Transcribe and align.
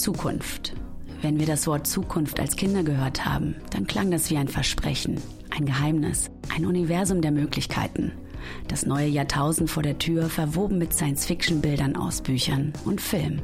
Zukunft. 0.00 0.74
Wenn 1.20 1.38
wir 1.38 1.46
das 1.46 1.66
Wort 1.66 1.86
Zukunft 1.86 2.38
als 2.38 2.56
Kinder 2.56 2.82
gehört 2.82 3.24
haben, 3.24 3.56
dann 3.70 3.86
klang 3.86 4.10
das 4.10 4.30
wie 4.30 4.36
ein 4.36 4.48
Versprechen, 4.48 5.20
ein 5.50 5.66
Geheimnis, 5.66 6.30
ein 6.54 6.64
Universum 6.64 7.20
der 7.20 7.32
Möglichkeiten. 7.32 8.12
Das 8.68 8.86
neue 8.86 9.08
Jahrtausend 9.08 9.68
vor 9.68 9.82
der 9.82 9.98
Tür, 9.98 10.28
verwoben 10.28 10.78
mit 10.78 10.94
Science-Fiction-Bildern 10.94 11.96
aus 11.96 12.22
Büchern 12.22 12.72
und 12.84 13.00
Film. 13.00 13.42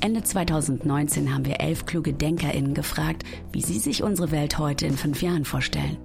Ende 0.00 0.22
2019 0.22 1.32
haben 1.32 1.44
wir 1.44 1.60
elf 1.60 1.86
kluge 1.86 2.12
DenkerInnen 2.12 2.74
gefragt, 2.74 3.24
wie 3.52 3.62
sie 3.62 3.78
sich 3.78 4.02
unsere 4.02 4.30
Welt 4.30 4.58
heute 4.58 4.86
in 4.86 4.96
fünf 4.96 5.22
Jahren 5.22 5.44
vorstellen. 5.44 5.96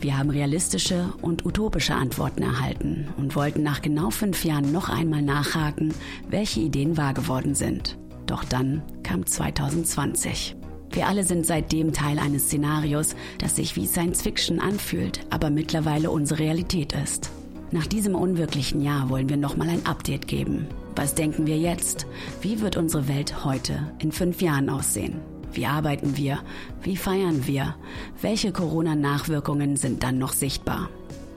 Wir 0.00 0.16
haben 0.16 0.30
realistische 0.30 1.12
und 1.22 1.44
utopische 1.44 1.94
Antworten 1.94 2.42
erhalten 2.42 3.08
und 3.16 3.36
wollten 3.36 3.62
nach 3.62 3.82
genau 3.82 4.10
fünf 4.10 4.44
Jahren 4.44 4.72
noch 4.72 4.88
einmal 4.88 5.22
nachhaken, 5.22 5.92
welche 6.28 6.60
Ideen 6.60 6.96
wahr 6.96 7.14
geworden 7.14 7.54
sind. 7.54 7.98
Doch 8.28 8.44
dann 8.44 8.82
kam 9.02 9.26
2020. 9.26 10.54
Wir 10.90 11.06
alle 11.08 11.24
sind 11.24 11.44
seitdem 11.44 11.92
Teil 11.92 12.18
eines 12.18 12.44
Szenarios, 12.44 13.16
das 13.38 13.56
sich 13.56 13.74
wie 13.74 13.86
Science 13.86 14.22
Fiction 14.22 14.60
anfühlt, 14.60 15.20
aber 15.30 15.50
mittlerweile 15.50 16.10
unsere 16.10 16.40
Realität 16.40 16.92
ist. 16.92 17.30
Nach 17.70 17.86
diesem 17.86 18.14
unwirklichen 18.14 18.80
Jahr 18.80 19.10
wollen 19.10 19.28
wir 19.28 19.36
nochmal 19.36 19.68
ein 19.68 19.84
Update 19.86 20.28
geben. 20.28 20.66
Was 20.94 21.14
denken 21.14 21.46
wir 21.46 21.58
jetzt? 21.58 22.06
Wie 22.40 22.60
wird 22.60 22.76
unsere 22.76 23.08
Welt 23.08 23.44
heute 23.44 23.92
in 23.98 24.12
fünf 24.12 24.40
Jahren 24.42 24.68
aussehen? 24.70 25.20
Wie 25.52 25.66
arbeiten 25.66 26.16
wir? 26.16 26.40
Wie 26.82 26.96
feiern 26.96 27.46
wir? 27.46 27.76
Welche 28.20 28.52
Corona-Nachwirkungen 28.52 29.76
sind 29.76 30.02
dann 30.02 30.18
noch 30.18 30.32
sichtbar? 30.32 30.90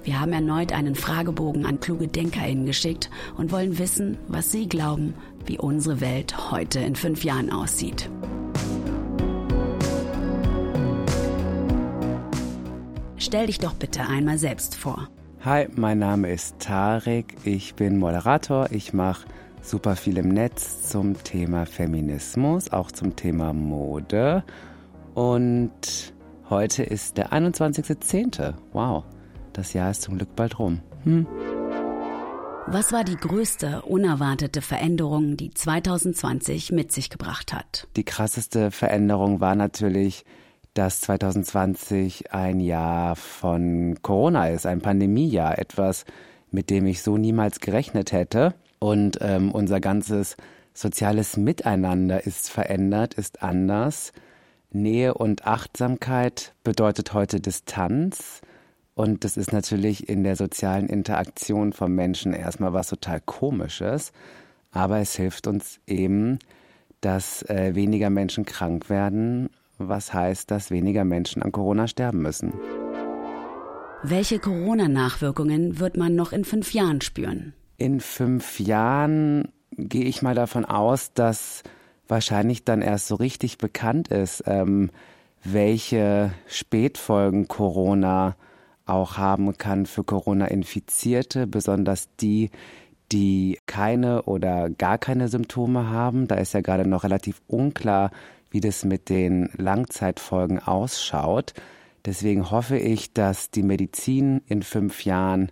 Wir 0.03 0.19
haben 0.19 0.33
erneut 0.33 0.73
einen 0.73 0.95
Fragebogen 0.95 1.65
an 1.65 1.79
kluge 1.79 2.07
DenkerInnen 2.07 2.65
geschickt 2.65 3.11
und 3.37 3.51
wollen 3.51 3.77
wissen, 3.77 4.17
was 4.27 4.51
sie 4.51 4.67
glauben, 4.67 5.13
wie 5.45 5.59
unsere 5.59 6.02
Welt 6.02 6.52
heute 6.52 6.80
in 6.80 6.95
fünf 6.95 7.23
Jahren 7.23 7.52
aussieht. 7.52 8.09
Stell 13.17 13.45
dich 13.45 13.59
doch 13.59 13.75
bitte 13.75 14.02
einmal 14.02 14.39
selbst 14.39 14.75
vor. 14.75 15.08
Hi, 15.45 15.67
mein 15.75 15.99
Name 15.99 16.31
ist 16.31 16.58
Tarek, 16.59 17.36
ich 17.43 17.75
bin 17.75 17.99
Moderator, 17.99 18.71
ich 18.71 18.93
mache 18.93 19.27
super 19.61 19.95
viel 19.95 20.17
im 20.17 20.30
Netz 20.30 20.89
zum 20.89 21.21
Thema 21.23 21.67
Feminismus, 21.67 22.71
auch 22.71 22.91
zum 22.91 23.15
Thema 23.15 23.53
Mode 23.53 24.43
und 25.13 25.71
heute 26.49 26.83
ist 26.83 27.17
der 27.17 27.31
21.10. 27.31 28.53
Wow, 28.73 29.03
das 29.53 29.73
Jahr 29.73 29.91
ist 29.91 30.03
zum 30.03 30.17
Glück 30.17 30.35
bald 30.35 30.59
rum. 30.59 30.81
Hm. 31.03 31.25
Was 32.67 32.94
war 32.94 33.03
die 33.03 33.17
größte 33.17 33.81
unerwartete 33.81 34.61
Veränderung, 34.61 35.35
die 35.35 35.52
2020 35.52 36.71
mit 36.71 36.91
sich 36.91 37.09
gebracht 37.09 37.53
hat? 37.53 37.88
Die 37.95 38.03
krasseste 38.03 38.71
Veränderung 38.71 39.41
war 39.41 39.55
natürlich, 39.55 40.25
dass 40.73 41.02
2020 41.02 42.33
ein 42.33 42.59
Jahr 42.59 43.16
von 43.16 43.97
Corona 44.02 44.49
ist, 44.49 44.66
ein 44.66 44.80
Pandemiejahr, 44.80 45.58
etwas, 45.59 46.05
mit 46.52 46.69
dem 46.69 46.86
ich 46.86 47.02
so 47.02 47.17
niemals 47.17 47.59
gerechnet 47.59 48.11
hätte. 48.11 48.53
Und 48.80 49.17
ähm, 49.21 49.52
unser 49.52 49.80
ganzes 49.80 50.38
soziales 50.73 51.38
Miteinander 51.38 52.25
ist 52.25 52.49
verändert, 52.49 53.15
ist 53.15 53.43
anders. 53.43 54.13
Nähe 54.71 55.13
und 55.13 55.45
Achtsamkeit 55.45 56.53
bedeutet 56.63 57.13
heute 57.13 57.41
Distanz. 57.41 58.41
Und 58.94 59.23
das 59.23 59.38
ist 59.38 59.53
natürlich 59.53 60.09
in 60.09 60.23
der 60.23 60.36
sozialen 60.36 60.88
Interaktion 60.88 61.73
von 61.73 61.94
Menschen 61.94 62.34
erstmal 62.34 62.73
was 62.73 62.89
total 62.89 63.22
Komisches. 63.22 64.11
Aber 64.72 65.00
es 65.00 65.16
hilft 65.16 65.48
uns 65.48 65.80
eben, 65.88 66.39
dass 67.00 67.44
äh, 67.44 67.73
weniger 67.73 68.09
Menschen 68.09 68.45
krank 68.45 68.89
werden 68.89 69.49
was 69.89 70.14
heißt, 70.14 70.52
dass 70.52 70.71
weniger 70.71 71.05
Menschen 71.05 71.42
an 71.42 71.52
Corona 71.52 71.88
sterben 71.88 72.21
müssen. 72.21 72.54
Welche 74.04 74.39
Corona-Nachwirkungen 74.39 75.80
wird 75.80 75.95
man 75.98 76.15
noch 76.15 76.32
in 76.32 76.44
fünf 76.44 76.73
Jahren 76.73 77.02
spüren? 77.02 77.54
In 77.77 77.99
fünf 77.99 78.60
Jahren 78.60 79.49
gehe 79.77 80.05
ich 80.05 80.21
mal 80.21 80.36
davon 80.36 80.65
aus, 80.65 81.14
dass 81.14 81.64
wahrscheinlich 82.08 82.65
dann 82.65 82.82
erst 82.82 83.08
so 83.08 83.15
richtig 83.15 83.58
bekannt 83.58 84.08
ist, 84.10 84.44
ähm, 84.48 84.89
welche 85.44 86.32
Spätfolgen 86.48 87.48
Corona 87.48 88.36
auch 88.91 89.17
haben 89.17 89.57
kann 89.57 89.85
für 89.85 90.03
Corona-Infizierte, 90.03 91.47
besonders 91.47 92.09
die, 92.17 92.52
die 93.11 93.59
keine 93.65 94.23
oder 94.23 94.69
gar 94.69 94.97
keine 94.97 95.27
Symptome 95.27 95.89
haben. 95.89 96.27
Da 96.27 96.35
ist 96.35 96.53
ja 96.53 96.61
gerade 96.61 96.87
noch 96.87 97.03
relativ 97.03 97.41
unklar, 97.47 98.11
wie 98.49 98.59
das 98.59 98.83
mit 98.85 99.09
den 99.09 99.49
Langzeitfolgen 99.57 100.59
ausschaut. 100.59 101.53
Deswegen 102.05 102.52
hoffe 102.52 102.77
ich, 102.77 103.13
dass 103.13 103.52
die 103.52 103.63
Medizin 103.63 104.41
in 104.47 104.63
fünf 104.63 105.05
Jahren 105.05 105.52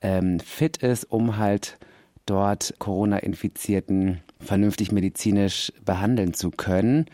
ähm, 0.00 0.40
fit 0.40 0.78
ist, 0.78 1.04
um 1.04 1.36
halt 1.36 1.78
dort 2.26 2.74
Corona-Infizierten 2.78 4.20
vernünftig 4.40 4.92
medizinisch 4.92 5.72
behandeln 5.84 6.34
zu 6.34 6.50
können. 6.50 7.06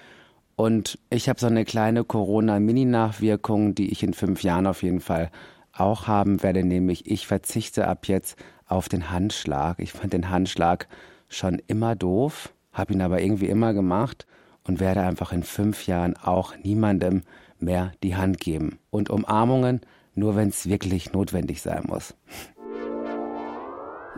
Und 0.55 0.99
ich 1.11 1.29
habe 1.29 1.41
so 1.41 1.47
eine 1.47 1.65
kleine 1.65 2.05
Corona-Mini-Nachwirkung, 2.05 3.75
die 3.75 3.91
ich 3.91 4.03
in 4.03 4.15
fünf 4.15 4.43
Jahren 4.43 4.67
auf 4.67 4.83
jeden 4.83 5.01
Fall 5.01 5.31
auch 5.79 6.07
haben 6.07 6.43
werde, 6.43 6.65
nämlich 6.65 7.11
ich 7.11 7.27
verzichte 7.27 7.87
ab 7.89 8.09
jetzt 8.09 8.37
auf 8.67 8.89
den 8.89 9.11
Handschlag. 9.11 9.79
Ich 9.79 9.93
fand 9.93 10.13
den 10.13 10.31
Handschlag 10.31 10.89
schon 11.29 11.61
immer 11.67 11.95
doof, 11.95 12.53
habe 12.73 12.93
ihn 12.93 13.03
aber 13.03 13.21
irgendwie 13.21 13.47
immer 13.47 13.75
gemacht 13.75 14.27
und 14.65 14.81
werde 14.81 15.03
einfach 15.03 15.33
in 15.33 15.43
fünf 15.43 15.87
Jahren 15.87 16.17
auch 16.17 16.57
niemandem 16.63 17.23
mehr 17.59 17.93
die 18.03 18.17
Hand 18.17 18.39
geben. 18.39 18.79
Und 18.91 19.11
Umarmungen 19.11 19.81
nur, 20.15 20.35
wenn 20.35 20.49
es 20.49 20.69
wirklich 20.69 21.13
notwendig 21.13 21.63
sein 21.63 21.85
muss. 21.87 22.15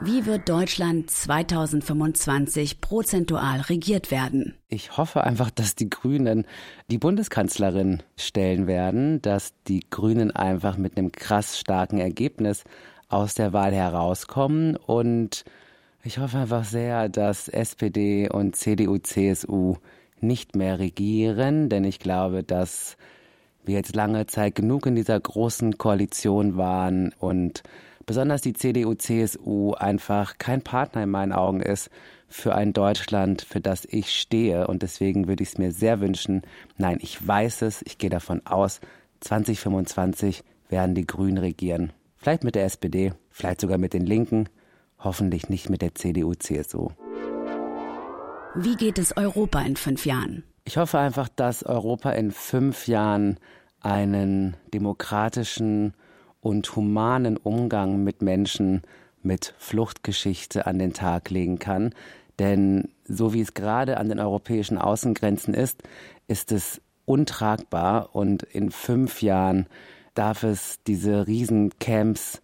Wie 0.00 0.26
wird 0.26 0.48
Deutschland 0.48 1.10
2025 1.10 2.80
prozentual 2.80 3.60
regiert 3.62 4.12
werden? 4.12 4.54
Ich 4.68 4.96
hoffe 4.96 5.24
einfach, 5.24 5.50
dass 5.50 5.74
die 5.74 5.90
Grünen 5.90 6.46
die 6.88 6.98
Bundeskanzlerin 6.98 8.04
stellen 8.16 8.68
werden, 8.68 9.20
dass 9.22 9.54
die 9.66 9.84
Grünen 9.90 10.30
einfach 10.30 10.76
mit 10.76 10.96
einem 10.96 11.10
krass 11.10 11.58
starken 11.58 11.98
Ergebnis 11.98 12.62
aus 13.08 13.34
der 13.34 13.52
Wahl 13.52 13.72
herauskommen 13.72 14.76
und 14.76 15.44
ich 16.04 16.18
hoffe 16.18 16.38
einfach 16.38 16.64
sehr, 16.64 17.08
dass 17.08 17.48
SPD 17.48 18.30
und 18.30 18.54
CDU, 18.54 18.98
CSU 18.98 19.76
nicht 20.20 20.54
mehr 20.54 20.78
regieren, 20.78 21.68
denn 21.68 21.82
ich 21.82 21.98
glaube, 21.98 22.44
dass 22.44 22.96
wir 23.64 23.74
jetzt 23.74 23.96
lange 23.96 24.26
Zeit 24.26 24.54
genug 24.54 24.86
in 24.86 24.94
dieser 24.94 25.18
großen 25.18 25.76
Koalition 25.76 26.56
waren 26.56 27.12
und 27.18 27.64
besonders 28.08 28.40
die 28.40 28.54
CDU, 28.54 28.94
CSU 28.94 29.74
einfach 29.74 30.38
kein 30.38 30.62
Partner 30.62 31.02
in 31.02 31.10
meinen 31.10 31.32
Augen 31.32 31.60
ist 31.60 31.90
für 32.26 32.54
ein 32.54 32.72
Deutschland, 32.72 33.42
für 33.42 33.60
das 33.60 33.84
ich 33.84 34.18
stehe. 34.18 34.66
Und 34.66 34.82
deswegen 34.82 35.28
würde 35.28 35.42
ich 35.42 35.50
es 35.50 35.58
mir 35.58 35.72
sehr 35.72 36.00
wünschen, 36.00 36.42
nein, 36.78 36.98
ich 37.02 37.24
weiß 37.24 37.62
es, 37.62 37.82
ich 37.82 37.98
gehe 37.98 38.08
davon 38.08 38.44
aus, 38.46 38.80
2025 39.20 40.42
werden 40.70 40.94
die 40.94 41.06
Grünen 41.06 41.36
regieren. 41.36 41.92
Vielleicht 42.16 42.44
mit 42.44 42.54
der 42.54 42.64
SPD, 42.64 43.12
vielleicht 43.30 43.60
sogar 43.60 43.76
mit 43.76 43.92
den 43.92 44.06
Linken, 44.06 44.48
hoffentlich 44.98 45.50
nicht 45.50 45.68
mit 45.68 45.82
der 45.82 45.94
CDU, 45.94 46.32
CSU. 46.34 46.88
Wie 48.54 48.76
geht 48.76 48.98
es 48.98 49.18
Europa 49.18 49.60
in 49.60 49.76
fünf 49.76 50.06
Jahren? 50.06 50.44
Ich 50.64 50.78
hoffe 50.78 50.98
einfach, 50.98 51.28
dass 51.28 51.62
Europa 51.62 52.12
in 52.12 52.30
fünf 52.30 52.88
Jahren 52.88 53.38
einen 53.82 54.56
demokratischen 54.72 55.92
und 56.40 56.76
humanen 56.76 57.36
Umgang 57.36 58.04
mit 58.04 58.22
Menschen 58.22 58.82
mit 59.22 59.54
Fluchtgeschichte 59.58 60.66
an 60.66 60.78
den 60.78 60.92
Tag 60.92 61.30
legen 61.30 61.58
kann. 61.58 61.94
Denn 62.38 62.88
so 63.04 63.34
wie 63.34 63.40
es 63.40 63.54
gerade 63.54 63.96
an 63.96 64.08
den 64.08 64.20
europäischen 64.20 64.78
Außengrenzen 64.78 65.54
ist, 65.54 65.82
ist 66.28 66.52
es 66.52 66.80
untragbar 67.04 68.14
und 68.14 68.42
in 68.42 68.70
fünf 68.70 69.22
Jahren 69.22 69.66
darf 70.14 70.42
es 70.42 70.78
diese 70.86 71.26
Riesencamps, 71.26 72.40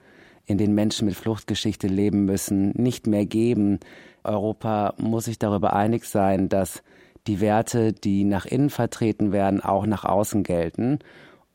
in 0.46 0.58
denen 0.58 0.74
Menschen 0.74 1.06
mit 1.06 1.16
Fluchtgeschichte 1.16 1.86
leben 1.86 2.24
müssen, 2.24 2.70
nicht 2.70 3.06
mehr 3.06 3.26
geben. 3.26 3.80
Europa 4.24 4.94
muss 4.96 5.26
sich 5.26 5.38
darüber 5.38 5.74
einig 5.74 6.04
sein, 6.04 6.48
dass 6.48 6.82
die 7.26 7.40
Werte, 7.40 7.92
die 7.92 8.24
nach 8.24 8.46
innen 8.46 8.70
vertreten 8.70 9.32
werden, 9.32 9.60
auch 9.60 9.86
nach 9.86 10.04
außen 10.04 10.42
gelten. 10.42 10.98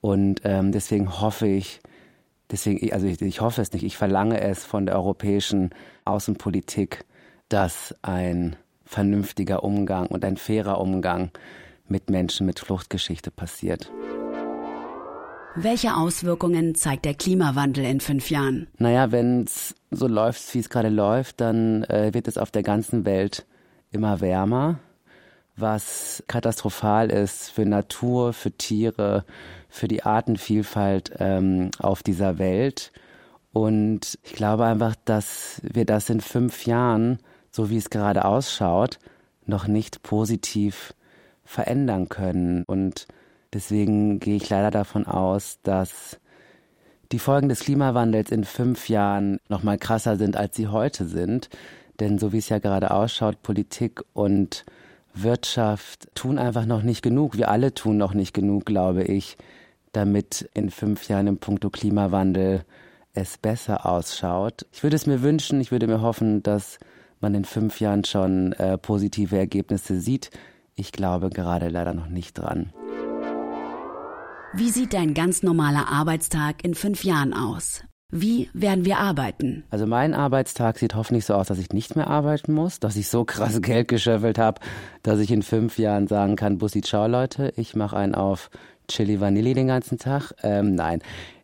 Und 0.01 0.41
ähm, 0.43 0.71
deswegen 0.71 1.21
hoffe 1.21 1.47
ich, 1.47 1.81
deswegen, 2.51 2.91
also 2.93 3.07
ich, 3.07 3.21
ich 3.21 3.41
hoffe 3.41 3.61
es 3.61 3.71
nicht, 3.71 3.83
ich 3.83 3.97
verlange 3.97 4.41
es 4.41 4.63
von 4.63 4.85
der 4.85 4.95
europäischen 4.95 5.71
Außenpolitik, 6.05 7.05
dass 7.49 7.95
ein 8.01 8.55
vernünftiger 8.85 9.63
Umgang 9.63 10.07
und 10.07 10.25
ein 10.25 10.37
fairer 10.37 10.79
Umgang 10.79 11.31
mit 11.87 12.09
Menschen 12.09 12.45
mit 12.45 12.59
Fluchtgeschichte 12.59 13.31
passiert. 13.31 13.91
Welche 15.55 15.95
Auswirkungen 15.95 16.75
zeigt 16.75 17.05
der 17.05 17.15
Klimawandel 17.15 17.83
in 17.83 17.99
fünf 17.99 18.29
Jahren? 18.29 18.67
Naja, 18.77 19.11
wenn 19.11 19.43
es 19.43 19.75
so 19.89 20.07
läuft, 20.07 20.53
wie 20.53 20.59
es 20.59 20.69
gerade 20.69 20.89
läuft, 20.89 21.41
dann 21.41 21.83
äh, 21.85 22.13
wird 22.13 22.27
es 22.27 22.37
auf 22.37 22.51
der 22.51 22.63
ganzen 22.63 23.03
Welt 23.05 23.45
immer 23.91 24.21
wärmer, 24.21 24.79
was 25.61 26.23
katastrophal 26.27 27.09
ist 27.09 27.49
für 27.51 27.65
Natur, 27.65 28.33
für 28.33 28.51
Tiere, 28.51 29.25
für 29.69 29.87
die 29.87 30.03
Artenvielfalt 30.03 31.11
ähm, 31.19 31.71
auf 31.79 32.03
dieser 32.03 32.37
Welt. 32.37 32.91
Und 33.51 34.17
ich 34.23 34.33
glaube 34.33 34.65
einfach, 34.65 34.95
dass 35.05 35.61
wir 35.63 35.85
das 35.85 36.09
in 36.09 36.21
fünf 36.21 36.65
Jahren, 36.65 37.19
so 37.51 37.69
wie 37.69 37.77
es 37.77 37.89
gerade 37.89 38.25
ausschaut, 38.25 38.99
noch 39.45 39.67
nicht 39.67 40.03
positiv 40.03 40.93
verändern 41.43 42.09
können. 42.09 42.63
Und 42.65 43.07
deswegen 43.53 44.19
gehe 44.19 44.35
ich 44.35 44.49
leider 44.49 44.71
davon 44.71 45.07
aus, 45.07 45.59
dass 45.63 46.19
die 47.11 47.19
Folgen 47.19 47.49
des 47.49 47.61
Klimawandels 47.61 48.29
in 48.31 48.43
fünf 48.43 48.87
Jahren 48.87 49.39
noch 49.49 49.63
mal 49.63 49.79
krasser 49.79 50.17
sind, 50.17 50.37
als 50.37 50.55
sie 50.55 50.67
heute 50.67 51.05
sind. 51.05 51.49
Denn 51.99 52.19
so 52.19 52.31
wie 52.31 52.37
es 52.37 52.49
ja 52.49 52.59
gerade 52.59 52.91
ausschaut, 52.91 53.41
Politik 53.41 54.03
und 54.13 54.63
Wirtschaft 55.13 56.09
tun 56.15 56.37
einfach 56.37 56.65
noch 56.65 56.81
nicht 56.81 57.01
genug. 57.01 57.37
Wir 57.37 57.49
alle 57.49 57.73
tun 57.73 57.97
noch 57.97 58.13
nicht 58.13 58.33
genug, 58.33 58.65
glaube 58.65 59.03
ich, 59.03 59.37
damit 59.91 60.49
in 60.53 60.69
fünf 60.69 61.07
Jahren 61.07 61.27
im 61.27 61.37
Punkto 61.37 61.69
Klimawandel 61.69 62.63
es 63.13 63.37
besser 63.37 63.85
ausschaut. 63.85 64.65
Ich 64.71 64.83
würde 64.83 64.95
es 64.95 65.07
mir 65.07 65.21
wünschen, 65.21 65.59
ich 65.61 65.71
würde 65.71 65.87
mir 65.87 66.01
hoffen, 66.01 66.43
dass 66.43 66.79
man 67.19 67.33
in 67.33 67.45
fünf 67.45 67.79
Jahren 67.79 68.05
schon 68.05 68.53
äh, 68.53 68.77
positive 68.77 69.37
Ergebnisse 69.37 69.99
sieht. 69.99 70.31
Ich 70.75 70.91
glaube 70.91 71.29
gerade 71.29 71.69
leider 71.69 71.93
noch 71.93 72.07
nicht 72.07 72.37
dran. 72.37 72.71
Wie 74.53 74.71
sieht 74.71 74.93
dein 74.93 75.13
ganz 75.13 75.43
normaler 75.43 75.89
Arbeitstag 75.89 76.63
in 76.63 76.73
fünf 76.73 77.03
Jahren 77.03 77.33
aus? 77.33 77.83
Wie 78.11 78.49
werden 78.53 78.85
wir 78.85 78.97
arbeiten? 78.97 79.63
Also 79.69 79.85
mein 79.85 80.15
Arbeitstag 80.15 80.79
sieht 80.79 80.95
hoffentlich 80.95 81.25
so 81.25 81.35
aus, 81.35 81.47
dass 81.47 81.59
ich 81.59 81.69
nicht 81.69 81.95
mehr 81.95 82.07
arbeiten 82.07 82.53
muss, 82.53 82.79
dass 82.79 82.95
ich 82.95 83.07
so 83.07 83.23
krass 83.23 83.61
Geld 83.61 83.87
geschöffelt 83.87 84.39
habe, 84.39 84.61
dass 85.03 85.19
ich 85.19 85.29
in 85.29 85.43
fünf 85.43 85.77
Jahren 85.77 86.07
sagen 86.07 86.35
kann, 86.35 86.57
Bussi, 86.57 86.81
ciao 86.81 87.07
Leute, 87.07 87.53
ich 87.55 87.75
mache 87.75 87.95
einen 87.95 88.15
auf 88.15 88.49
Chili 88.87 89.21
Vanilli 89.21 89.53
den 89.53 89.67
ganzen 89.67 89.99
Tag. 89.99 90.33
Ähm, 90.41 90.73
nein, 90.73 91.03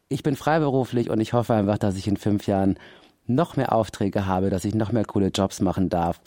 ich 0.10 0.24
bin 0.24 0.36
freiberuflich 0.36 1.12
und 1.12 1.20
ich 1.20 1.34
hoffe 1.34 1.54
einfach, 1.54 1.78
dass 1.78 1.98
ich 1.98 2.08
in 2.08 2.18
fünf 2.18 2.48
Jahren 2.48 2.80
noch 3.28 3.58
mehr 3.58 3.74
Aufträge 3.74 4.26
habe, 4.26 4.50
dass 4.50 4.66
ich 4.66 4.74
noch 4.74 4.92
mehr 4.92 5.06
coole 5.06 5.28
Jobs 5.28 5.62
machen 5.62 5.90
darf. 5.90 6.20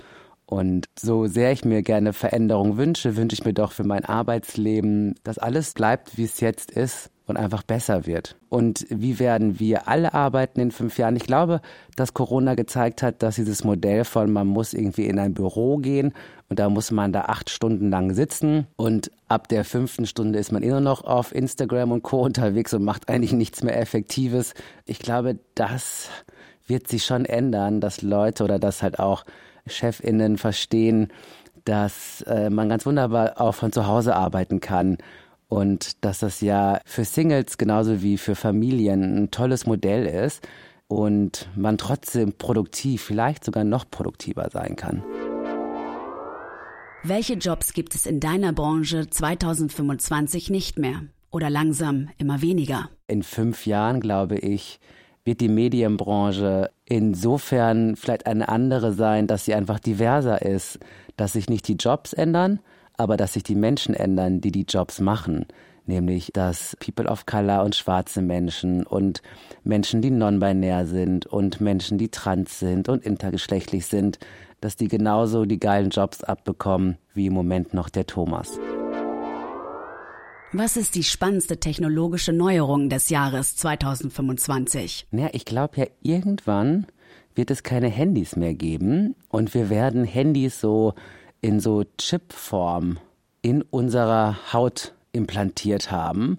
Und 0.50 0.87
so 0.99 1.27
sehr 1.27 1.53
ich 1.53 1.67
mir 1.67 1.83
gerne 1.83 2.15
Veränderung 2.15 2.79
wünsche, 2.79 3.17
wünsche 3.17 3.35
ich 3.35 3.45
mir 3.45 3.53
doch 3.53 3.71
für 3.71 3.85
mein 3.85 4.06
Arbeitsleben, 4.06 5.15
dass 5.23 5.37
alles 5.37 5.75
bleibt, 5.75 6.17
wie 6.17 6.25
es 6.25 6.41
jetzt 6.41 6.71
ist 6.71 7.11
und 7.27 7.37
einfach 7.37 7.62
besser 7.62 8.06
wird. 8.06 8.35
Und 8.49 8.87
wie 8.89 9.19
werden 9.19 9.61
wir 9.61 9.89
alle 9.89 10.15
arbeiten 10.15 10.61
in 10.61 10.71
fünf 10.71 10.97
Jahren? 10.97 11.17
Ich 11.17 11.25
glaube, 11.25 11.61
dass 11.97 12.15
Corona 12.15 12.55
gezeigt 12.55 13.03
hat, 13.03 13.23
dass 13.23 13.35
dieses 13.35 13.62
Modell 13.62 14.05
von 14.05 14.33
man 14.33 14.47
muss 14.47 14.73
irgendwie 14.73 15.05
in 15.05 15.19
ein 15.19 15.35
Büro 15.35 15.77
gehen 15.77 16.15
und 16.49 16.59
da 16.59 16.71
muss 16.71 16.93
man 16.93 17.12
da 17.12 17.27
acht 17.27 17.51
Stunden 17.51 17.91
lang 17.91 18.15
sitzen 18.15 18.67
und 18.77 19.11
ab 19.29 19.49
der 19.49 19.67
fünften 19.67 20.06
Stunde 20.06 20.39
ist 20.39 20.51
man 20.51 20.62
immer 20.62 20.81
noch 20.81 21.05
auf 21.05 21.35
Instagram 21.35 21.93
und 21.93 22.03
Co. 22.03 22.23
unterwegs 22.23 22.73
und 22.73 22.85
macht 22.85 23.11
eigentlich 23.11 23.35
nichts 23.35 23.62
mehr 23.62 23.79
Effektives. 23.79 24.55
Ich 24.87 24.99
glaube, 24.99 25.39
das 25.55 26.09
wird 26.67 26.89
sich 26.89 27.05
schon 27.05 27.27
ändern, 27.27 27.83
dass 27.83 28.01
Leute 28.01 28.44
oder 28.44 28.59
dass 28.59 28.83
halt 28.83 28.99
auch 28.99 29.27
Chefinnen 29.69 30.38
verstehen, 30.38 31.09
dass 31.65 32.23
äh, 32.23 32.50
man 32.50 32.69
ganz 32.69 32.87
wunderbar 32.87 33.41
auch 33.41 33.55
von 33.55 33.73
zu 33.73 33.87
Hause 33.87 34.17
arbeiten 34.17 34.61
kann 34.61 34.99
und 35.49 36.05
dass 36.05 36.20
das 36.20 36.41
ja 36.41 36.81
für 36.85 37.05
Singles 37.05 37.59
genauso 37.59 38.03
wie 38.03 38.19
für 38.19 38.35
Familien 38.35 39.25
ein 39.25 39.31
tolles 39.31 39.67
Modell 39.67 40.06
ist 40.06 40.47
und 40.87 41.49
man 41.56 41.79
trotzdem 41.79 42.32
produktiv, 42.32 43.03
vielleicht 43.03 43.44
sogar 43.44 43.65
noch 43.65 43.91
produktiver 43.91 44.49
sein 44.50 44.76
kann. 44.76 45.03
Welche 47.05 47.35
Jobs 47.35 47.75
gibt 47.75 47.94
es 47.94 48.06
in 48.06 48.20
deiner 48.20 48.53
Branche 48.53 49.09
2025 49.09 50.50
nicht 50.50 50.79
mehr 50.79 51.03
oder 51.31 51.49
langsam 51.49 52.09
immer 52.19 52.43
weniger? 52.43 52.88
In 53.06 53.23
fünf 53.23 53.67
Jahren, 53.67 54.00
glaube 54.00 54.37
ich, 54.38 54.81
wird 55.25 55.41
die 55.41 55.49
Medienbranche 55.49 56.70
insofern 56.88 57.96
vielleicht 57.96 58.26
eine 58.26 58.49
andere 58.49 58.93
sein, 58.93 59.26
dass 59.26 59.44
sie 59.44 59.55
einfach 59.55 59.79
diverser 59.79 60.43
ist, 60.43 60.79
dass 61.17 61.35
sich 61.35 61.50
nicht 61.50 61.69
die 61.69 61.75
Jobs 61.75 62.12
ändern, 62.12 62.61
aber 62.96 63.17
dass 63.17 63.35
sich 63.35 63.43
die 63.43 63.55
Menschen 63.55 63.94
ändern, 63.94 64.40
die 64.40 64.52
die 64.52 64.64
Jobs 64.69 65.00
machen. 65.00 65.46
Nämlich, 65.87 66.31
dass 66.32 66.76
People 66.81 67.08
of 67.08 67.26
Color 67.26 67.64
und 67.64 67.75
schwarze 67.75 68.20
Menschen 68.20 68.85
und 68.85 69.23
Menschen, 69.64 70.02
die 70.02 70.11
non-binär 70.11 70.87
sind 70.87 71.26
und 71.26 71.61
Menschen, 71.61 71.96
die 71.96 72.11
trans 72.11 72.58
sind 72.58 72.88
und 72.88 73.05
intergeschlechtlich 73.05 73.87
sind, 73.87 74.19
dass 74.61 74.76
die 74.76 74.88
genauso 74.88 75.44
die 75.44 75.61
geilen 75.61 75.91
Jobs 75.91 76.25
abbekommen 76.25 76.99
wie 77.14 77.26
im 77.26 77.32
Moment 77.32 77.75
noch 77.75 77.88
der 77.88 78.06
Thomas. 78.06 78.58
Was 80.53 80.79
ist 80.79 80.95
die 80.95 81.05
spannendste 81.05 81.61
technologische 81.61 82.33
Neuerung 82.33 82.89
des 82.89 83.11
Jahres 83.11 83.55
2025? 83.56 85.06
Ja, 85.11 85.29
ich 85.33 85.45
glaube 85.45 85.77
ja, 85.77 85.87
irgendwann 86.00 86.87
wird 87.35 87.50
es 87.50 87.62
keine 87.62 87.89
Handys 87.89 88.35
mehr 88.35 88.55
geben 88.55 89.15
und 89.29 89.53
wir 89.53 89.69
werden 89.69 90.05
Handys 90.05 90.59
so 90.59 90.95
in 91.43 91.61
so 91.61 91.85
Chipform 91.99 92.99
in 93.43 93.61
unserer 93.61 94.39
Haut 94.55 94.95
implantiert 95.12 95.91
haben 95.91 96.39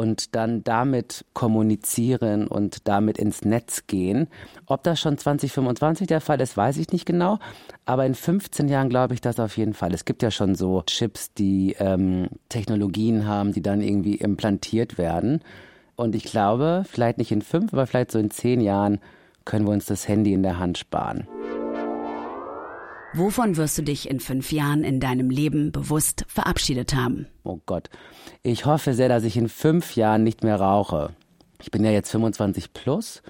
und 0.00 0.34
dann 0.34 0.64
damit 0.64 1.26
kommunizieren 1.34 2.46
und 2.46 2.88
damit 2.88 3.18
ins 3.18 3.44
Netz 3.44 3.86
gehen. 3.86 4.28
Ob 4.64 4.82
das 4.82 4.98
schon 4.98 5.18
2025 5.18 6.06
der 6.06 6.22
Fall 6.22 6.40
ist, 6.40 6.56
weiß 6.56 6.78
ich 6.78 6.90
nicht 6.90 7.04
genau. 7.04 7.38
Aber 7.84 8.06
in 8.06 8.14
15 8.14 8.68
Jahren 8.68 8.88
glaube 8.88 9.12
ich 9.12 9.20
das 9.20 9.38
auf 9.38 9.58
jeden 9.58 9.74
Fall. 9.74 9.92
Es 9.92 10.06
gibt 10.06 10.22
ja 10.22 10.30
schon 10.30 10.54
so 10.54 10.82
Chips, 10.86 11.34
die 11.34 11.76
ähm, 11.78 12.28
Technologien 12.48 13.26
haben, 13.26 13.52
die 13.52 13.60
dann 13.60 13.82
irgendwie 13.82 14.14
implantiert 14.14 14.96
werden. 14.96 15.42
Und 15.96 16.14
ich 16.14 16.24
glaube, 16.24 16.84
vielleicht 16.88 17.18
nicht 17.18 17.30
in 17.30 17.42
fünf, 17.42 17.74
aber 17.74 17.86
vielleicht 17.86 18.12
so 18.12 18.18
in 18.18 18.30
zehn 18.30 18.62
Jahren 18.62 19.00
können 19.44 19.66
wir 19.66 19.74
uns 19.74 19.84
das 19.84 20.08
Handy 20.08 20.32
in 20.32 20.42
der 20.42 20.58
Hand 20.58 20.78
sparen. 20.78 21.28
Wovon 23.12 23.56
wirst 23.56 23.76
du 23.76 23.82
dich 23.82 24.08
in 24.08 24.20
fünf 24.20 24.52
Jahren 24.52 24.84
in 24.84 25.00
deinem 25.00 25.30
Leben 25.30 25.72
bewusst 25.72 26.24
verabschiedet 26.28 26.94
haben? 26.94 27.26
Oh 27.42 27.58
Gott. 27.66 27.90
Ich 28.44 28.66
hoffe 28.66 28.94
sehr, 28.94 29.08
dass 29.08 29.24
ich 29.24 29.36
in 29.36 29.48
fünf 29.48 29.96
Jahren 29.96 30.22
nicht 30.22 30.44
mehr 30.44 30.60
rauche. 30.60 31.10
Ich 31.60 31.72
bin 31.72 31.84
ja 31.84 31.90
jetzt 31.90 32.10
25 32.12 32.72
plus 32.72 33.22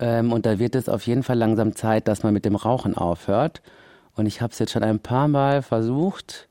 ähm, 0.00 0.32
und 0.32 0.44
da 0.44 0.58
wird 0.58 0.74
es 0.74 0.88
auf 0.88 1.06
jeden 1.06 1.22
Fall 1.22 1.38
langsam 1.38 1.76
Zeit, 1.76 2.08
dass 2.08 2.24
man 2.24 2.34
mit 2.34 2.44
dem 2.44 2.56
Rauchen 2.56 2.96
aufhört. 2.96 3.62
Und 4.16 4.26
ich 4.26 4.40
habe 4.40 4.52
es 4.52 4.58
jetzt 4.58 4.72
schon 4.72 4.82
ein 4.82 4.98
paar 4.98 5.28
Mal 5.28 5.62
versucht, 5.62 6.48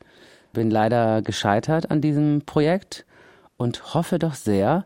bin 0.54 0.72
leider 0.72 1.22
gescheitert 1.22 1.92
an 1.92 2.00
diesem 2.00 2.44
Projekt 2.46 3.06
und 3.58 3.94
hoffe 3.94 4.18
doch 4.18 4.34
sehr, 4.34 4.86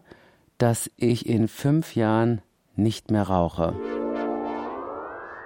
dass 0.58 0.90
ich 0.98 1.30
in 1.30 1.48
fünf 1.48 1.96
Jahren 1.96 2.42
nicht 2.76 3.12
mehr 3.12 3.24
rauche. 3.24 3.76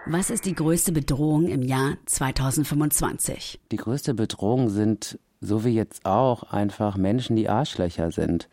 Was 0.05 0.29
ist 0.29 0.45
die 0.45 0.55
größte 0.55 0.91
Bedrohung 0.91 1.47
im 1.47 1.61
Jahr 1.61 1.97
2025? 2.05 3.59
Die 3.71 3.75
größte 3.75 4.13
Bedrohung 4.13 4.69
sind, 4.69 5.19
so 5.41 5.65
wie 5.65 5.73
jetzt 5.73 6.05
auch, 6.05 6.43
einfach 6.43 6.95
Menschen, 6.95 7.35
die 7.35 7.49
Arschlöcher 7.49 8.11
sind. 8.11 8.49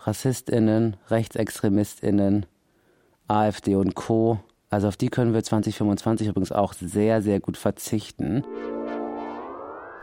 RassistInnen, 0.00 0.96
RechtsextremistInnen, 1.08 2.46
AfD 3.26 3.74
und 3.74 3.94
Co. 3.94 4.40
Also 4.68 4.88
auf 4.88 4.96
die 4.96 5.08
können 5.08 5.32
wir 5.32 5.42
2025 5.42 6.28
übrigens 6.28 6.52
auch 6.52 6.74
sehr, 6.74 7.22
sehr 7.22 7.40
gut 7.40 7.56
verzichten. 7.56 8.44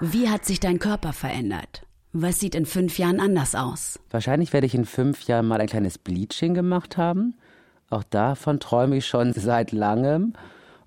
Wie 0.01 0.29
hat 0.29 0.43
sich 0.43 0.59
dein 0.59 0.79
Körper 0.79 1.13
verändert? 1.13 1.83
Was 2.13 2.39
sieht 2.39 2.55
in 2.55 2.65
fünf 2.65 2.97
Jahren 2.97 3.19
anders 3.19 3.53
aus? 3.53 3.99
Wahrscheinlich 4.09 4.53
werde 4.53 4.65
ich 4.65 4.73
in 4.73 4.85
fünf 4.85 5.23
Jahren 5.27 5.47
mal 5.47 5.61
ein 5.61 5.67
kleines 5.67 5.99
Bleaching 5.99 6.55
gemacht 6.55 6.97
haben. 6.97 7.35
Auch 7.91 8.03
davon 8.03 8.59
träume 8.59 8.97
ich 8.97 9.05
schon 9.05 9.33
seit 9.33 9.71
langem 9.71 10.33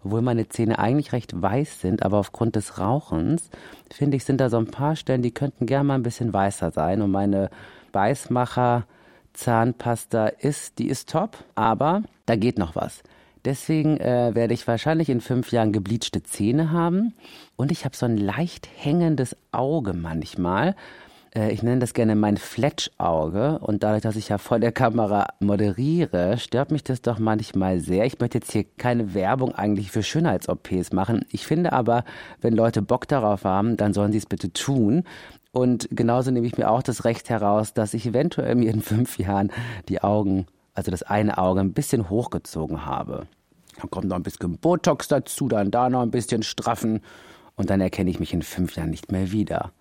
obwohl 0.04 0.22
meine 0.22 0.48
Zähne 0.48 0.78
eigentlich 0.78 1.12
recht 1.12 1.40
weiß 1.40 1.80
sind, 1.80 2.02
aber 2.02 2.18
aufgrund 2.18 2.56
des 2.56 2.78
Rauchens, 2.78 3.50
finde 3.90 4.16
ich, 4.16 4.24
sind 4.24 4.40
da 4.40 4.50
so 4.50 4.58
ein 4.58 4.70
paar 4.70 4.96
Stellen, 4.96 5.22
die 5.22 5.32
könnten 5.32 5.66
gerne 5.66 5.84
mal 5.84 5.94
ein 5.94 6.02
bisschen 6.02 6.32
weißer 6.32 6.70
sein. 6.70 7.02
Und 7.02 7.10
meine 7.10 7.50
Weißmacher 7.92 8.86
Zahnpasta 9.32 10.26
ist, 10.26 10.78
die 10.78 10.88
ist 10.88 11.10
top, 11.10 11.38
aber 11.54 12.02
da 12.26 12.36
geht 12.36 12.58
noch 12.58 12.74
was. 12.76 13.02
Deswegen 13.44 13.96
äh, 13.96 14.34
werde 14.34 14.54
ich 14.54 14.68
wahrscheinlich 14.68 15.08
in 15.08 15.20
fünf 15.20 15.50
Jahren 15.50 15.72
gebleachte 15.72 16.22
Zähne 16.22 16.70
haben. 16.70 17.14
Und 17.56 17.72
ich 17.72 17.84
habe 17.84 17.96
so 17.96 18.06
ein 18.06 18.16
leicht 18.16 18.68
hängendes 18.76 19.36
Auge 19.50 19.94
manchmal. 19.94 20.76
Äh, 21.34 21.52
ich 21.52 21.62
nenne 21.62 21.80
das 21.80 21.94
gerne 21.94 22.14
mein 22.14 22.36
Fletschauge 22.36 23.58
und 23.60 23.82
dadurch, 23.82 24.02
dass 24.02 24.16
ich 24.16 24.28
ja 24.28 24.38
vor 24.38 24.58
der 24.58 24.72
Kamera 24.72 25.28
moderiere, 25.40 26.38
stört 26.38 26.70
mich 26.70 26.84
das 26.84 27.02
doch 27.02 27.18
manchmal 27.18 27.80
sehr. 27.80 28.04
Ich 28.06 28.18
möchte 28.18 28.38
jetzt 28.38 28.52
hier 28.52 28.64
keine 28.78 29.14
Werbung 29.14 29.54
eigentlich 29.54 29.90
für 29.90 30.02
Schönheits-OPs 30.02 30.92
machen. 30.92 31.24
Ich 31.30 31.46
finde 31.46 31.72
aber, 31.72 32.04
wenn 32.40 32.54
Leute 32.54 32.82
Bock 32.82 33.08
darauf 33.08 33.44
haben, 33.44 33.76
dann 33.76 33.92
sollen 33.92 34.12
sie 34.12 34.18
es 34.18 34.26
bitte 34.26 34.52
tun. 34.52 35.04
Und 35.52 35.88
genauso 35.90 36.30
nehme 36.30 36.46
ich 36.46 36.56
mir 36.56 36.70
auch 36.70 36.82
das 36.82 37.04
Recht 37.04 37.28
heraus, 37.28 37.74
dass 37.74 37.92
ich 37.94 38.06
eventuell 38.06 38.54
mir 38.54 38.70
in 38.70 38.80
fünf 38.80 39.18
Jahren 39.18 39.50
die 39.88 40.02
Augen, 40.02 40.46
also 40.74 40.90
das 40.90 41.02
eine 41.02 41.36
Auge, 41.36 41.60
ein 41.60 41.74
bisschen 41.74 42.08
hochgezogen 42.08 42.86
habe. 42.86 43.26
Dann 43.78 43.90
kommt 43.90 44.08
noch 44.08 44.16
ein 44.16 44.22
bisschen 44.22 44.58
Botox 44.58 45.08
dazu, 45.08 45.48
dann 45.48 45.70
da 45.70 45.90
noch 45.90 46.02
ein 46.02 46.10
bisschen 46.10 46.42
straffen 46.42 47.00
und 47.54 47.68
dann 47.68 47.80
erkenne 47.80 48.10
ich 48.10 48.20
mich 48.20 48.32
in 48.32 48.42
fünf 48.42 48.76
Jahren 48.76 48.90
nicht 48.90 49.12
mehr 49.12 49.32
wieder. 49.32 49.72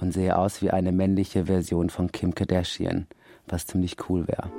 Und 0.00 0.12
sehe 0.12 0.36
aus 0.36 0.62
wie 0.62 0.70
eine 0.70 0.92
männliche 0.92 1.46
Version 1.46 1.90
von 1.90 2.10
Kim 2.12 2.34
Kardashian, 2.34 3.06
was 3.46 3.66
ziemlich 3.66 3.96
cool 4.08 4.26
wäre. 4.26 4.50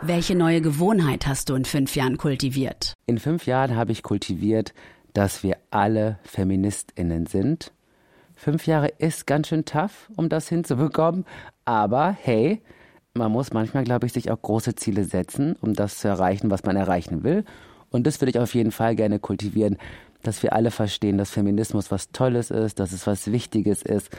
Welche 0.00 0.36
neue 0.36 0.60
Gewohnheit 0.60 1.26
hast 1.26 1.48
du 1.48 1.54
in 1.54 1.64
fünf 1.64 1.96
Jahren 1.96 2.18
kultiviert? 2.18 2.94
In 3.06 3.18
fünf 3.18 3.46
Jahren 3.46 3.74
habe 3.74 3.90
ich 3.90 4.04
kultiviert, 4.04 4.72
dass 5.12 5.42
wir 5.42 5.56
alle 5.70 6.18
Feministinnen 6.22 7.26
sind. 7.26 7.72
Fünf 8.36 8.66
Jahre 8.68 8.86
ist 8.98 9.26
ganz 9.26 9.48
schön 9.48 9.64
tough, 9.64 10.08
um 10.14 10.28
das 10.28 10.48
hinzubekommen. 10.48 11.24
Aber 11.64 12.12
hey, 12.12 12.62
man 13.14 13.32
muss 13.32 13.52
manchmal, 13.52 13.82
glaube 13.82 14.06
ich, 14.06 14.12
sich 14.12 14.30
auch 14.30 14.40
große 14.40 14.76
Ziele 14.76 15.02
setzen, 15.02 15.56
um 15.60 15.74
das 15.74 15.98
zu 15.98 16.06
erreichen, 16.06 16.52
was 16.52 16.62
man 16.62 16.76
erreichen 16.76 17.24
will. 17.24 17.44
Und 17.90 18.06
das 18.06 18.20
würde 18.20 18.30
ich 18.30 18.38
auf 18.38 18.54
jeden 18.54 18.70
Fall 18.70 18.94
gerne 18.94 19.18
kultivieren, 19.18 19.78
dass 20.22 20.42
wir 20.42 20.52
alle 20.52 20.70
verstehen, 20.70 21.18
dass 21.18 21.30
Feminismus 21.30 21.90
was 21.90 22.10
Tolles 22.10 22.50
ist, 22.50 22.80
dass 22.80 22.92
es 22.92 23.06
was 23.06 23.30
Wichtiges 23.30 23.82
ist, 23.82 24.10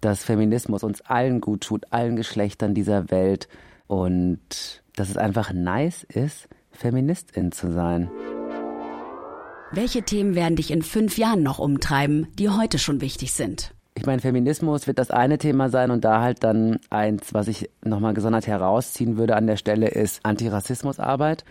dass 0.00 0.24
Feminismus 0.24 0.82
uns 0.82 1.00
allen 1.02 1.40
gut 1.40 1.62
tut, 1.62 1.84
allen 1.90 2.16
Geschlechtern 2.16 2.74
dieser 2.74 3.10
Welt 3.10 3.48
und 3.86 4.82
dass 4.96 5.10
es 5.10 5.16
einfach 5.16 5.52
nice 5.52 6.04
ist, 6.04 6.48
Feministin 6.70 7.52
zu 7.52 7.72
sein. 7.72 8.10
Welche 9.72 10.02
Themen 10.02 10.34
werden 10.34 10.56
dich 10.56 10.70
in 10.70 10.82
fünf 10.82 11.18
Jahren 11.18 11.42
noch 11.42 11.58
umtreiben, 11.58 12.28
die 12.38 12.48
heute 12.48 12.78
schon 12.78 13.00
wichtig 13.00 13.32
sind? 13.32 13.74
Ich 13.96 14.06
meine, 14.06 14.20
Feminismus 14.20 14.86
wird 14.86 14.98
das 14.98 15.10
eine 15.10 15.38
Thema 15.38 15.68
sein 15.68 15.90
und 15.90 16.04
da 16.04 16.20
halt 16.20 16.42
dann 16.42 16.80
eins, 16.90 17.32
was 17.32 17.48
ich 17.48 17.70
nochmal 17.84 18.14
gesondert 18.14 18.46
herausziehen 18.46 19.16
würde 19.16 19.36
an 19.36 19.46
der 19.46 19.56
Stelle, 19.56 19.88
ist 19.88 20.24
Antirassismusarbeit. 20.24 21.44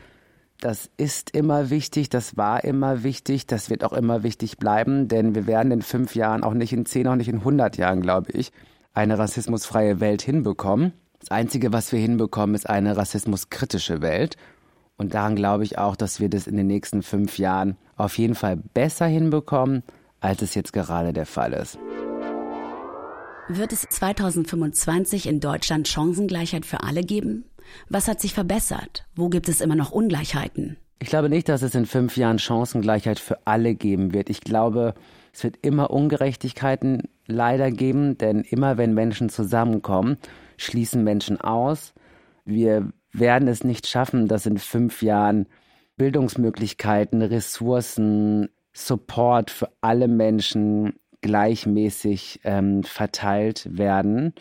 Das 0.63 0.89
ist 0.95 1.31
immer 1.31 1.69
wichtig, 1.69 2.07
das 2.07 2.37
war 2.37 2.63
immer 2.63 3.03
wichtig, 3.03 3.45
das 3.47 3.69
wird 3.69 3.83
auch 3.83 3.91
immer 3.91 4.23
wichtig 4.23 4.55
bleiben, 4.59 5.09
denn 5.09 5.35
wir 5.35 5.45
werden 5.45 5.73
in 5.73 5.81
fünf 5.81 6.15
Jahren, 6.15 6.41
auch 6.41 6.53
nicht 6.53 6.71
in 6.71 6.85
zehn, 6.85 7.05
auch 7.09 7.17
nicht 7.17 7.27
in 7.27 7.43
hundert 7.43 7.75
Jahren, 7.75 7.99
glaube 7.99 8.31
ich, 8.31 8.53
eine 8.93 9.19
rassismusfreie 9.19 9.99
Welt 9.99 10.21
hinbekommen. 10.21 10.93
Das 11.19 11.31
Einzige, 11.31 11.73
was 11.73 11.91
wir 11.91 11.99
hinbekommen, 11.99 12.55
ist 12.55 12.69
eine 12.69 12.95
rassismuskritische 12.95 14.01
Welt. 14.01 14.37
Und 14.95 15.13
daran 15.13 15.35
glaube 15.35 15.65
ich 15.65 15.79
auch, 15.79 15.97
dass 15.97 16.21
wir 16.21 16.29
das 16.29 16.47
in 16.47 16.55
den 16.55 16.67
nächsten 16.67 17.03
fünf 17.03 17.37
Jahren 17.39 17.75
auf 17.97 18.17
jeden 18.17 18.35
Fall 18.35 18.55
besser 18.55 19.05
hinbekommen, 19.05 19.83
als 20.21 20.41
es 20.41 20.55
jetzt 20.55 20.71
gerade 20.71 21.11
der 21.11 21.25
Fall 21.25 21.51
ist. 21.51 21.77
Wird 23.49 23.73
es 23.73 23.81
2025 23.81 25.27
in 25.27 25.41
Deutschland 25.41 25.89
Chancengleichheit 25.89 26.65
für 26.65 26.83
alle 26.83 27.03
geben? 27.03 27.43
Was 27.89 28.07
hat 28.07 28.21
sich 28.21 28.33
verbessert? 28.33 29.05
Wo 29.15 29.29
gibt 29.29 29.49
es 29.49 29.61
immer 29.61 29.75
noch 29.75 29.91
Ungleichheiten? 29.91 30.77
Ich 30.99 31.09
glaube 31.09 31.29
nicht, 31.29 31.49
dass 31.49 31.63
es 31.63 31.75
in 31.75 31.85
fünf 31.85 32.15
Jahren 32.15 32.39
Chancengleichheit 32.39 33.19
für 33.19 33.45
alle 33.45 33.75
geben 33.75 34.13
wird. 34.13 34.29
Ich 34.29 34.41
glaube, 34.41 34.93
es 35.33 35.43
wird 35.43 35.57
immer 35.61 35.91
Ungerechtigkeiten 35.91 37.03
leider 37.27 37.71
geben, 37.71 38.17
denn 38.17 38.41
immer 38.41 38.77
wenn 38.77 38.93
Menschen 38.93 39.29
zusammenkommen, 39.29 40.17
schließen 40.57 41.03
Menschen 41.03 41.41
aus. 41.41 41.93
Wir 42.45 42.93
werden 43.11 43.47
es 43.47 43.63
nicht 43.63 43.87
schaffen, 43.87 44.27
dass 44.27 44.45
in 44.45 44.57
fünf 44.57 45.01
Jahren 45.01 45.47
Bildungsmöglichkeiten, 45.97 47.21
Ressourcen, 47.21 48.49
Support 48.73 49.51
für 49.51 49.69
alle 49.81 50.07
Menschen 50.07 50.93
gleichmäßig 51.21 52.41
ähm, 52.43 52.83
verteilt 52.83 53.67
werden. 53.77 54.33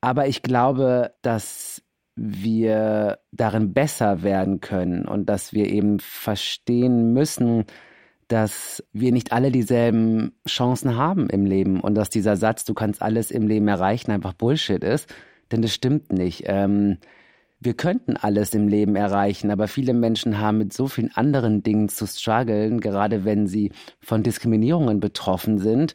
Aber 0.00 0.26
ich 0.26 0.42
glaube, 0.42 1.14
dass 1.22 1.82
wir 2.16 3.18
darin 3.30 3.74
besser 3.74 4.22
werden 4.22 4.60
können 4.60 5.06
und 5.06 5.26
dass 5.28 5.52
wir 5.52 5.66
eben 5.66 6.00
verstehen 6.00 7.12
müssen, 7.12 7.64
dass 8.28 8.82
wir 8.92 9.12
nicht 9.12 9.32
alle 9.32 9.52
dieselben 9.52 10.32
Chancen 10.48 10.96
haben 10.96 11.28
im 11.28 11.44
Leben 11.44 11.80
und 11.80 11.94
dass 11.94 12.10
dieser 12.10 12.36
Satz, 12.36 12.64
du 12.64 12.74
kannst 12.74 13.02
alles 13.02 13.30
im 13.30 13.46
Leben 13.46 13.68
erreichen, 13.68 14.10
einfach 14.10 14.32
Bullshit 14.32 14.82
ist. 14.82 15.14
Denn 15.52 15.62
das 15.62 15.72
stimmt 15.72 16.12
nicht. 16.12 16.44
Ähm, 16.46 16.98
wir 17.60 17.74
könnten 17.74 18.16
alles 18.16 18.52
im 18.54 18.68
Leben 18.68 18.96
erreichen, 18.96 19.50
aber 19.50 19.68
viele 19.68 19.94
Menschen 19.94 20.38
haben 20.38 20.58
mit 20.58 20.72
so 20.72 20.88
vielen 20.88 21.14
anderen 21.14 21.62
Dingen 21.62 21.88
zu 21.88 22.06
strugglen, 22.06 22.80
gerade 22.80 23.24
wenn 23.24 23.46
sie 23.46 23.72
von 24.00 24.22
Diskriminierungen 24.22 25.00
betroffen 25.00 25.58
sind, 25.58 25.94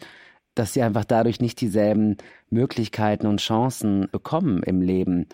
dass 0.56 0.74
sie 0.74 0.82
einfach 0.82 1.06
dadurch 1.06 1.40
nicht 1.40 1.62
dieselben 1.62 2.18
Möglichkeiten 2.50 3.28
und 3.28 3.42
Chancen 3.42 4.08
bekommen 4.12 4.64
im 4.64 4.82
Leben. 4.82 5.28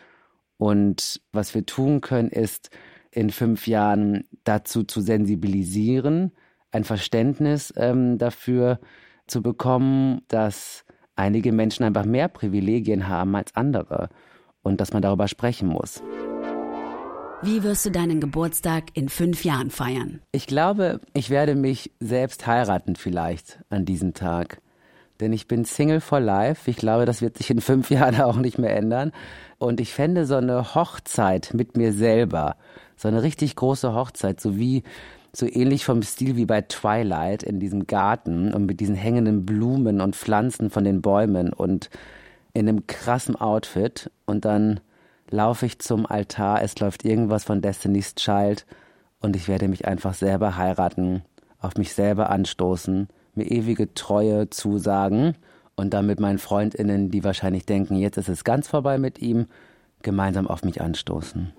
Und 0.57 1.21
was 1.31 1.53
wir 1.53 1.65
tun 1.65 2.01
können, 2.01 2.29
ist 2.29 2.69
in 3.11 3.29
fünf 3.29 3.67
Jahren 3.67 4.25
dazu 4.43 4.83
zu 4.83 5.01
sensibilisieren, 5.01 6.31
ein 6.71 6.83
Verständnis 6.83 7.73
ähm, 7.77 8.17
dafür 8.17 8.79
zu 9.27 9.41
bekommen, 9.41 10.21
dass 10.27 10.85
einige 11.15 11.51
Menschen 11.51 11.83
einfach 11.83 12.05
mehr 12.05 12.27
Privilegien 12.27 13.07
haben 13.07 13.35
als 13.35 13.55
andere 13.55 14.09
und 14.61 14.81
dass 14.81 14.93
man 14.93 15.01
darüber 15.01 15.27
sprechen 15.27 15.67
muss. 15.69 16.01
Wie 17.43 17.61
wirst 17.61 17.85
du 17.85 17.91
deinen 17.91 18.19
Geburtstag 18.19 18.85
in 18.93 19.09
fünf 19.09 19.43
Jahren 19.45 19.69
feiern? 19.69 20.21
Ich 20.31 20.47
glaube, 20.47 21.01
ich 21.13 21.29
werde 21.29 21.53
mich 21.55 21.91
selbst 21.99 22.47
heiraten 22.47 22.95
vielleicht 22.95 23.59
an 23.69 23.85
diesem 23.85 24.13
Tag. 24.13 24.59
Denn 25.19 25.33
ich 25.33 25.47
bin 25.47 25.65
Single 25.65 26.01
for 26.01 26.19
Life. 26.19 26.69
Ich 26.69 26.77
glaube, 26.77 27.05
das 27.05 27.21
wird 27.21 27.37
sich 27.37 27.49
in 27.49 27.61
fünf 27.61 27.89
Jahren 27.91 28.19
auch 28.21 28.37
nicht 28.37 28.57
mehr 28.57 28.75
ändern. 28.75 29.11
Und 29.57 29.79
ich 29.79 29.93
fände 29.93 30.25
so 30.25 30.35
eine 30.35 30.75
Hochzeit 30.75 31.53
mit 31.53 31.77
mir 31.77 31.93
selber, 31.93 32.55
so 32.95 33.07
eine 33.07 33.23
richtig 33.23 33.55
große 33.55 33.93
Hochzeit, 33.93 34.39
so 34.39 34.57
wie 34.57 34.83
so 35.33 35.45
ähnlich 35.45 35.85
vom 35.85 36.01
Stil 36.01 36.35
wie 36.35 36.45
bei 36.45 36.61
Twilight 36.61 37.43
in 37.43 37.59
diesem 37.59 37.85
Garten 37.85 38.53
und 38.53 38.65
mit 38.65 38.79
diesen 38.79 38.95
hängenden 38.95 39.45
Blumen 39.45 40.01
und 40.01 40.15
Pflanzen 40.15 40.69
von 40.69 40.83
den 40.83 41.01
Bäumen 41.01 41.53
und 41.53 41.89
in 42.53 42.67
einem 42.67 42.87
krassen 42.87 43.35
Outfit 43.35 44.09
und 44.25 44.45
dann 44.45 44.79
laufe 45.29 45.67
ich 45.67 45.79
zum 45.79 46.05
Altar, 46.05 46.63
es 46.63 46.79
läuft 46.79 47.05
irgendwas 47.05 47.43
von 47.43 47.61
Destiny's 47.61 48.15
Child 48.15 48.65
und 49.19 49.35
ich 49.35 49.47
werde 49.47 49.67
mich 49.67 49.87
einfach 49.87 50.15
selber 50.15 50.57
heiraten, 50.57 51.23
auf 51.59 51.75
mich 51.75 51.93
selber 51.93 52.29
anstoßen, 52.29 53.07
mir 53.37 53.45
ewige 53.45 53.93
Treue 53.93 54.49
zusagen 54.49 55.35
und 55.75 55.93
dann 55.93 56.05
mit 56.05 56.19
meinen 56.19 56.39
Freundinnen, 56.39 57.09
die 57.09 57.23
wahrscheinlich 57.23 57.65
denken, 57.65 57.95
jetzt 57.95 58.17
ist 58.17 58.29
es 58.29 58.43
ganz 58.43 58.67
vorbei 58.67 58.97
mit 58.97 59.19
ihm, 59.19 59.45
gemeinsam 60.01 60.47
auf 60.47 60.63
mich 60.63 60.81
anstoßen. 60.81 61.53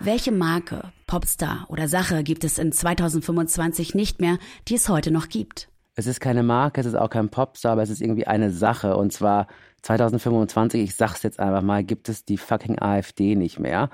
Welche 0.00 0.32
Marke, 0.32 0.92
Popstar 1.06 1.66
oder 1.68 1.86
Sache 1.86 2.22
gibt 2.24 2.44
es 2.44 2.58
in 2.58 2.72
2025 2.72 3.94
nicht 3.94 4.20
mehr, 4.20 4.38
die 4.68 4.74
es 4.74 4.88
heute 4.88 5.10
noch 5.12 5.28
gibt? 5.28 5.68
Es 5.94 6.06
ist 6.06 6.20
keine 6.20 6.42
Marke, 6.42 6.80
es 6.80 6.86
ist 6.86 6.94
auch 6.94 7.10
kein 7.10 7.28
Popstar, 7.28 7.72
aber 7.72 7.82
es 7.82 7.90
ist 7.90 8.00
irgendwie 8.00 8.26
eine 8.26 8.50
Sache. 8.50 8.96
Und 8.96 9.12
zwar 9.12 9.46
2025, 9.82 10.82
ich 10.82 10.96
sag's 10.96 11.22
jetzt 11.22 11.38
einfach 11.38 11.62
mal, 11.62 11.84
gibt 11.84 12.08
es 12.08 12.24
die 12.24 12.38
fucking 12.38 12.80
AfD 12.80 13.36
nicht 13.36 13.60
mehr. 13.60 13.90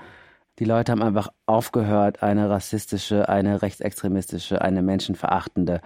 Die 0.59 0.65
Leute 0.65 0.91
haben 0.91 1.03
einfach 1.03 1.29
aufgehört, 1.45 2.23
eine 2.23 2.49
rassistische, 2.49 3.29
eine 3.29 3.61
rechtsextremistische, 3.61 4.61
eine 4.61 4.81
menschenverachtende 4.81 5.81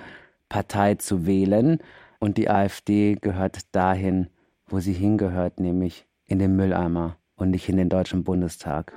Partei 0.53 0.93
zu 0.93 1.25
wählen. 1.25 1.79
Und 2.19 2.37
die 2.37 2.47
AfD 2.47 3.15
gehört 3.19 3.75
dahin, 3.75 4.27
wo 4.67 4.79
sie 4.79 4.93
hingehört, 4.93 5.59
nämlich 5.59 6.05
in 6.25 6.37
den 6.37 6.55
Mülleimer 6.55 7.17
und 7.35 7.49
nicht 7.49 7.67
in 7.69 7.77
den 7.77 7.89
Deutschen 7.89 8.23
Bundestag. 8.23 8.93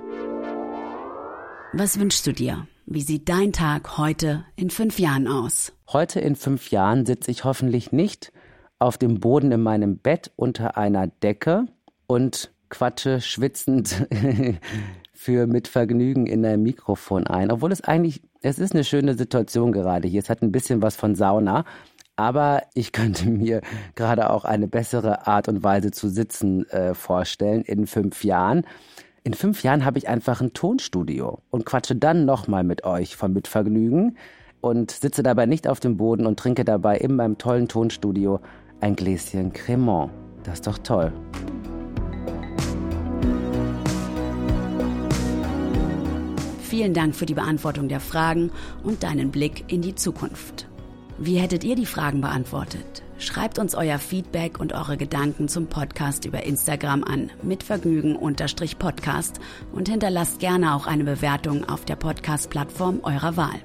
Was 1.73 1.99
wünschst 1.99 2.27
du 2.27 2.31
dir? 2.31 2.67
Wie 2.85 3.01
sieht 3.01 3.27
dein 3.27 3.53
Tag 3.53 3.97
heute 3.97 4.45
in 4.55 4.69
fünf 4.69 4.99
Jahren 4.99 5.27
aus? 5.27 5.73
Heute 5.91 6.19
in 6.19 6.35
fünf 6.35 6.69
Jahren 6.69 7.07
sitze 7.07 7.31
ich 7.31 7.43
hoffentlich 7.43 7.91
nicht 7.91 8.31
auf 8.77 8.99
dem 8.99 9.19
Boden 9.19 9.51
in 9.51 9.63
meinem 9.63 9.97
Bett 9.97 10.31
unter 10.35 10.77
einer 10.77 11.07
Decke 11.07 11.65
und 12.05 12.51
quatsche 12.69 13.19
schwitzend 13.19 14.07
für 15.11 15.47
mit 15.47 15.67
Vergnügen 15.67 16.27
in 16.27 16.45
ein 16.45 16.61
Mikrofon 16.61 17.25
ein. 17.25 17.49
Obwohl 17.49 17.71
es 17.71 17.81
eigentlich, 17.81 18.21
es 18.41 18.59
ist 18.59 18.73
eine 18.73 18.83
schöne 18.83 19.15
Situation 19.15 19.71
gerade 19.71 20.07
hier. 20.07 20.21
Es 20.21 20.29
hat 20.29 20.41
ein 20.41 20.51
bisschen 20.51 20.81
was 20.81 20.95
von 20.95 21.15
Sauna. 21.15 21.65
Aber 22.15 22.63
ich 22.73 22.91
könnte 22.93 23.29
mir 23.29 23.61
gerade 23.95 24.29
auch 24.29 24.45
eine 24.45 24.67
bessere 24.67 25.27
Art 25.27 25.47
und 25.47 25.63
Weise 25.63 25.91
zu 25.91 26.09
sitzen 26.09 26.67
äh, 26.69 26.93
vorstellen 26.93 27.61
in 27.63 27.87
fünf 27.87 28.23
Jahren 28.23 28.65
in 29.27 29.33
fünf 29.33 29.61
Jahren 29.61 29.83
habe 29.83 29.97
ich 29.97 30.07
einfach 30.07 30.39
ein 30.39 30.53
Tonstudio 30.53 31.39
und 31.49 31.65
quatsche 31.65 31.97
dann 31.97 32.23
nochmal 32.23 32.63
mit 32.63 32.85
euch 32.85 33.17
von 33.17 33.33
Mitvergnügen 33.33 34.17
und 34.61 34.91
sitze 34.91 35.21
dabei 35.21 35.45
nicht 35.45 35.67
auf 35.67 35.81
dem 35.81 35.97
Boden 35.97 36.25
und 36.25 36.39
trinke 36.39 36.63
dabei 36.63 36.97
in 36.97 37.13
meinem 37.17 37.37
tollen 37.37 37.67
Tonstudio 37.67 38.39
ein 38.79 38.95
Gläschen 38.95 39.51
Cremant. 39.51 40.11
Das 40.43 40.55
ist 40.55 40.67
doch 40.67 40.77
toll. 40.77 41.11
Vielen 46.77 46.93
Dank 46.93 47.15
für 47.15 47.25
die 47.25 47.33
Beantwortung 47.33 47.87
der 47.87 47.99
Fragen 47.99 48.51
und 48.83 49.01
deinen 49.01 49.31
Blick 49.31 49.63
in 49.67 49.81
die 49.81 49.95
Zukunft. 49.95 50.67
Wie 51.17 51.37
hättet 51.39 51.63
ihr 51.63 51.75
die 51.75 51.87
Fragen 51.87 52.21
beantwortet? 52.21 53.01
Schreibt 53.17 53.57
uns 53.57 53.73
euer 53.73 53.97
Feedback 53.97 54.59
und 54.59 54.73
eure 54.73 54.95
Gedanken 54.95 55.47
zum 55.47 55.65
Podcast 55.65 56.25
über 56.25 56.43
Instagram 56.43 57.03
an 57.03 57.31
mitvergnügen-podcast 57.41 59.39
und 59.73 59.89
hinterlasst 59.89 60.37
gerne 60.39 60.75
auch 60.75 60.85
eine 60.85 61.03
Bewertung 61.03 61.67
auf 61.67 61.83
der 61.83 61.95
Podcast-Plattform 61.95 62.99
eurer 63.01 63.35
Wahl. 63.37 63.59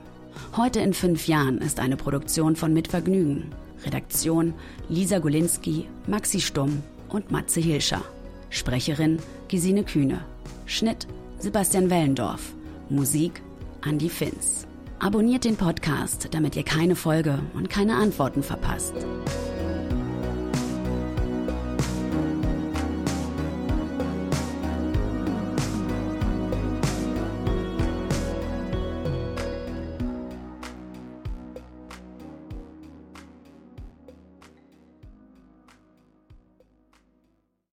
Heute 0.57 0.81
in 0.81 0.95
fünf 0.95 1.28
Jahren 1.28 1.59
ist 1.59 1.81
eine 1.81 1.99
Produktion 1.99 2.57
von 2.57 2.73
Mitvergnügen. 2.73 3.54
Redaktion 3.85 4.54
Lisa 4.88 5.19
Golinski, 5.19 5.87
Maxi 6.07 6.40
Stumm 6.40 6.83
und 7.11 7.31
Matze 7.31 7.61
Hilscher. 7.61 8.00
Sprecherin 8.49 9.19
Gesine 9.49 9.85
Kühne. 9.85 10.25
Schnitt 10.64 11.07
Sebastian 11.40 11.90
Wellendorf. 11.90 12.54
Musik 12.88 13.42
Andy 13.84 14.08
Finz. 14.08 14.66
Abonniert 14.98 15.44
den 15.44 15.56
Podcast, 15.56 16.28
damit 16.32 16.56
ihr 16.56 16.64
keine 16.64 16.94
Folge 16.94 17.40
und 17.54 17.68
keine 17.70 17.96
Antworten 17.96 18.42
verpasst. 18.42 18.94